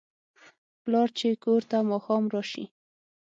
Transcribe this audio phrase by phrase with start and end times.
[0.83, 2.65] پلار چې کور ته ماښام راشي